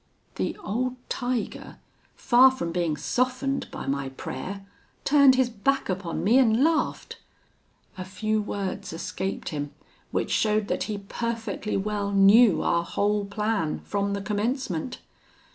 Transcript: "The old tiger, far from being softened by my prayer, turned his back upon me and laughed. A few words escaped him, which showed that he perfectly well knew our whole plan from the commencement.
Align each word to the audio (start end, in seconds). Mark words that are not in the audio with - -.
"The 0.37 0.57
old 0.63 0.95
tiger, 1.09 1.77
far 2.15 2.49
from 2.49 2.71
being 2.71 2.97
softened 2.97 3.69
by 3.69 3.85
my 3.85 4.09
prayer, 4.09 4.65
turned 5.05 5.35
his 5.35 5.51
back 5.51 5.89
upon 5.89 6.23
me 6.23 6.39
and 6.39 6.63
laughed. 6.63 7.19
A 7.99 8.03
few 8.03 8.41
words 8.41 8.93
escaped 8.93 9.49
him, 9.49 9.73
which 10.09 10.31
showed 10.31 10.69
that 10.69 10.85
he 10.85 10.97
perfectly 10.97 11.77
well 11.77 12.11
knew 12.11 12.63
our 12.63 12.83
whole 12.83 13.25
plan 13.25 13.81
from 13.81 14.13
the 14.13 14.23
commencement. 14.23 14.97